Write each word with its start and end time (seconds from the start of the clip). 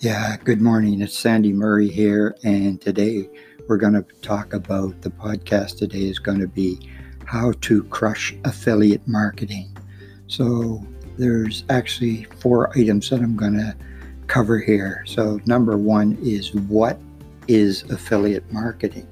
Yeah, 0.00 0.36
good 0.36 0.60
morning. 0.60 1.02
It's 1.02 1.18
Sandy 1.18 1.52
Murray 1.52 1.88
here, 1.88 2.36
and 2.44 2.80
today 2.80 3.28
we're 3.66 3.78
going 3.78 3.94
to 3.94 4.04
talk 4.22 4.52
about 4.52 5.02
the 5.02 5.10
podcast 5.10 5.78
today 5.78 6.04
is 6.04 6.20
going 6.20 6.38
to 6.38 6.46
be 6.46 6.88
how 7.24 7.50
to 7.62 7.82
crush 7.82 8.32
affiliate 8.44 9.08
marketing. 9.08 9.76
So, 10.28 10.86
there's 11.18 11.64
actually 11.68 12.28
four 12.38 12.70
items 12.78 13.10
that 13.10 13.18
I'm 13.22 13.34
going 13.34 13.54
to 13.54 13.74
cover 14.28 14.60
here. 14.60 15.02
So, 15.04 15.40
number 15.46 15.76
one 15.76 16.16
is 16.22 16.54
what 16.54 17.00
is 17.48 17.82
affiliate 17.90 18.52
marketing? 18.52 19.08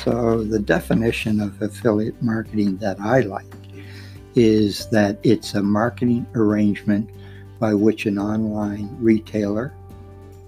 So, 0.00 0.44
the 0.44 0.58
definition 0.58 1.40
of 1.40 1.62
affiliate 1.62 2.22
marketing 2.22 2.76
that 2.78 3.00
I 3.00 3.20
like 3.20 3.46
is 4.34 4.90
that 4.90 5.20
it's 5.22 5.54
a 5.54 5.62
marketing 5.62 6.26
arrangement 6.34 7.08
by 7.58 7.72
which 7.72 8.04
an 8.04 8.18
online 8.18 8.94
retailer 8.98 9.72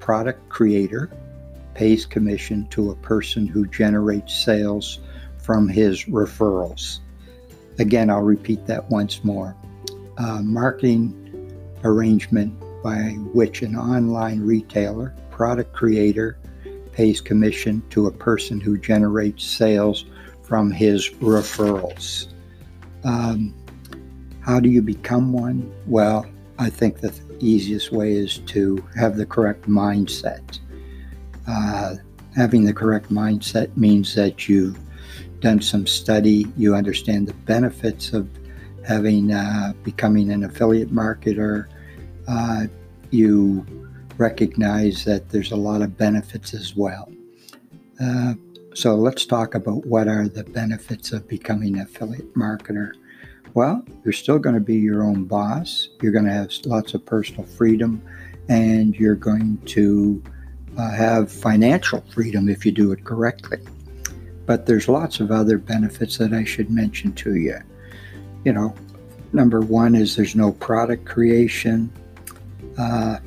product 0.04 0.46
creator 0.50 1.10
pays 1.72 2.04
commission 2.04 2.66
to 2.68 2.90
a 2.90 2.96
person 2.96 3.46
who 3.46 3.66
generates 3.68 4.34
sales 4.34 4.98
from 5.38 5.66
his 5.66 6.04
referrals. 6.04 6.98
Again, 7.78 8.10
I'll 8.10 8.20
repeat 8.20 8.66
that 8.66 8.90
once 8.90 9.24
more. 9.24 9.56
A 10.18 10.42
marketing 10.42 11.58
arrangement 11.84 12.52
by 12.82 13.16
which 13.32 13.62
an 13.62 13.76
online 13.76 14.42
retailer, 14.42 15.14
product 15.30 15.72
creator, 15.72 16.36
pays 16.92 17.22
commission 17.22 17.82
to 17.88 18.06
a 18.06 18.12
person 18.12 18.60
who 18.60 18.76
generates 18.76 19.42
sales 19.42 20.04
from 20.42 20.70
his 20.70 21.08
referrals. 21.14 22.26
Um, 23.04 23.54
how 24.40 24.60
do 24.60 24.68
you 24.68 24.82
become 24.82 25.32
one? 25.32 25.72
Well, 25.86 26.26
I 26.58 26.70
think 26.70 27.00
the 27.00 27.12
easiest 27.40 27.92
way 27.92 28.12
is 28.12 28.38
to 28.38 28.84
have 28.96 29.16
the 29.16 29.26
correct 29.26 29.68
mindset. 29.68 30.60
Uh, 31.48 31.96
having 32.34 32.64
the 32.64 32.72
correct 32.72 33.10
mindset 33.10 33.76
means 33.76 34.14
that 34.14 34.48
you've 34.48 34.78
done 35.40 35.60
some 35.60 35.86
study, 35.86 36.46
you 36.56 36.74
understand 36.74 37.26
the 37.26 37.34
benefits 37.34 38.12
of 38.12 38.28
having 38.86 39.32
uh, 39.32 39.72
becoming 39.82 40.30
an 40.30 40.44
affiliate 40.44 40.92
marketer. 40.92 41.66
Uh, 42.28 42.66
you 43.10 43.66
recognize 44.16 45.04
that 45.04 45.28
there's 45.30 45.52
a 45.52 45.56
lot 45.56 45.82
of 45.82 45.96
benefits 45.96 46.54
as 46.54 46.76
well. 46.76 47.10
Uh, 48.00 48.34
so 48.74 48.94
let's 48.94 49.26
talk 49.26 49.54
about 49.54 49.86
what 49.86 50.08
are 50.08 50.28
the 50.28 50.44
benefits 50.44 51.12
of 51.12 51.28
becoming 51.28 51.74
an 51.74 51.82
affiliate 51.82 52.34
marketer. 52.34 52.92
Well, 53.54 53.84
you're 54.04 54.12
still 54.12 54.40
going 54.40 54.56
to 54.56 54.60
be 54.60 54.74
your 54.74 55.04
own 55.04 55.24
boss. 55.24 55.88
You're 56.02 56.10
going 56.10 56.24
to 56.24 56.32
have 56.32 56.50
lots 56.66 56.92
of 56.92 57.06
personal 57.06 57.44
freedom, 57.44 58.02
and 58.48 58.96
you're 58.96 59.14
going 59.14 59.58
to 59.66 60.20
uh, 60.76 60.90
have 60.90 61.30
financial 61.30 62.02
freedom 62.12 62.48
if 62.48 62.66
you 62.66 62.72
do 62.72 62.90
it 62.90 63.04
correctly. 63.04 63.58
But 64.44 64.66
there's 64.66 64.88
lots 64.88 65.20
of 65.20 65.30
other 65.30 65.56
benefits 65.56 66.18
that 66.18 66.32
I 66.32 66.42
should 66.42 66.68
mention 66.68 67.12
to 67.14 67.36
you. 67.36 67.58
You 68.44 68.52
know, 68.52 68.74
number 69.32 69.60
one 69.60 69.94
is 69.94 70.16
there's 70.16 70.34
no 70.34 70.50
product 70.50 71.04
creation. 71.04 71.92
Uh, 72.76 73.18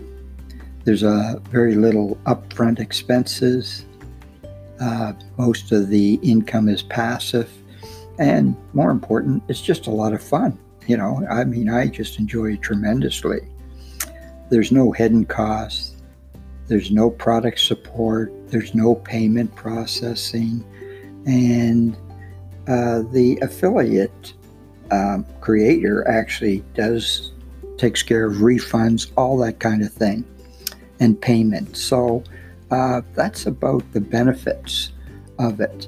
there's 0.83 1.03
a 1.03 1.41
very 1.49 1.75
little 1.75 2.17
upfront 2.25 2.79
expenses. 2.79 3.85
Uh, 4.81 5.13
most 5.37 5.71
of 5.71 5.87
the 5.87 6.15
income 6.21 6.67
is 6.67 6.83
passive 6.83 7.49
and 8.19 8.55
more 8.73 8.91
important, 8.91 9.43
it's 9.47 9.61
just 9.61 9.87
a 9.87 9.91
lot 9.91 10.13
of 10.13 10.21
fun. 10.21 10.57
You 10.87 10.97
know, 10.97 11.25
I 11.29 11.43
mean, 11.43 11.69
I 11.69 11.87
just 11.87 12.17
enjoy 12.19 12.53
it 12.53 12.61
tremendously. 12.61 13.39
There's 14.49 14.71
no 14.71 14.91
hidden 14.91 15.25
costs, 15.25 15.95
there's 16.67 16.91
no 16.91 17.09
product 17.09 17.59
support, 17.59 18.31
there's 18.49 18.73
no 18.73 18.95
payment 18.95 19.53
processing, 19.55 20.65
and 21.25 21.95
uh, 22.67 23.03
the 23.11 23.37
affiliate 23.41 24.33
um, 24.91 25.25
creator 25.41 26.07
actually 26.07 26.63
does 26.73 27.33
takes 27.77 28.01
care 28.01 28.25
of 28.25 28.37
refunds, 28.37 29.11
all 29.17 29.37
that 29.37 29.59
kind 29.59 29.83
of 29.83 29.91
thing, 29.93 30.25
and 30.99 31.21
payment. 31.21 31.77
So 31.77 32.23
uh, 32.71 33.01
that's 33.13 33.45
about 33.45 33.83
the 33.93 34.01
benefits 34.01 34.91
of 35.37 35.59
it. 35.59 35.87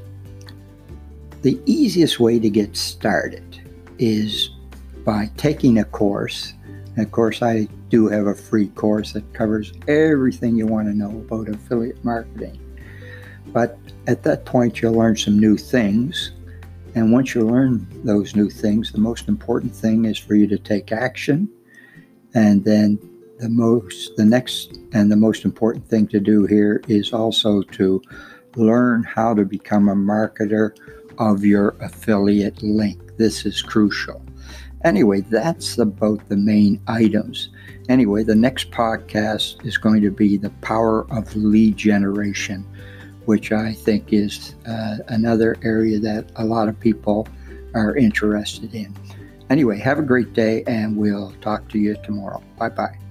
The 1.42 1.60
easiest 1.66 2.20
way 2.20 2.38
to 2.38 2.50
get 2.50 2.76
started 2.76 3.62
is 3.98 4.50
by 5.06 5.32
taking 5.38 5.80
a 5.80 5.86
course. 5.86 6.54
And 6.96 7.06
of 7.06 7.12
course, 7.12 7.42
I 7.42 7.70
do 7.88 8.08
have 8.10 8.28
a 8.28 8.36
free 8.36 8.68
course 8.70 9.14
that 9.14 9.34
covers 9.34 9.72
everything 9.88 10.58
you 10.58 10.68
want 10.68 10.90
to 10.90 10.94
know 10.94 11.10
about 11.10 11.48
affiliate 11.48 12.04
marketing. 12.04 12.60
But 13.48 13.80
at 14.08 14.24
that 14.24 14.46
point, 14.46 14.82
you'll 14.82 14.94
learn 14.94 15.16
some 15.16 15.40
new 15.40 15.58
things. 15.58 16.34
And 16.96 17.14
once 17.14 17.34
you 17.34 17.42
learn 17.48 17.88
those 18.04 18.36
new 18.36 18.50
things, 18.50 18.92
the 18.92 19.00
most 19.00 19.30
important 19.30 19.74
thing 19.74 20.06
is 20.06 20.18
for 20.18 20.36
you 20.36 20.46
to 20.48 20.58
take 20.58 20.92
action. 20.92 21.48
And 22.34 22.66
then 22.66 23.00
the 23.40 23.50
most, 23.50 24.18
the 24.18 24.26
next 24.26 24.78
and 24.92 25.10
the 25.10 25.16
most 25.16 25.46
important 25.46 25.88
thing 25.88 26.08
to 26.08 26.20
do 26.20 26.46
here 26.46 26.82
is 26.90 27.14
also 27.14 27.62
to 27.62 28.02
learn 28.56 29.04
how 29.04 29.34
to 29.34 29.46
become 29.46 29.88
a 29.88 29.96
marketer 29.96 30.76
of 31.20 31.46
your 31.46 31.76
affiliate 31.82 32.64
link. 32.64 33.18
This 33.18 33.46
is 33.46 33.62
crucial. 33.62 34.22
Anyway, 34.86 35.22
that's 35.22 35.78
about 35.78 36.28
the 36.30 36.38
main 36.38 36.82
items. 36.88 37.50
Anyway, 37.90 38.24
the 38.24 38.36
next 38.36 38.72
podcast 38.72 39.66
is 39.66 39.78
going 39.78 40.02
to 40.02 40.12
be 40.12 40.38
the 40.38 40.52
power 40.62 41.06
of 41.12 41.36
lead 41.36 41.76
generation, 41.76 42.66
which 43.26 43.52
I 43.52 43.74
think 43.74 44.14
is 44.14 44.56
uh, 44.66 44.98
another 45.10 45.58
area 45.64 46.00
that 46.00 46.32
a 46.38 46.46
lot 46.46 46.70
of 46.70 46.80
people 46.80 47.28
are 47.74 47.96
interested 47.96 48.74
in. 48.74 48.96
Anyway, 49.50 49.80
have 49.80 50.00
a 50.00 50.04
great 50.04 50.34
day, 50.34 50.64
and 50.68 50.96
we'll 50.96 51.34
talk 51.42 51.68
to 51.70 51.80
you 51.80 51.96
tomorrow. 52.04 52.42
Bye 52.58 52.70
bye. 52.70 53.09